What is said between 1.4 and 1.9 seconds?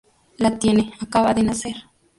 nacer.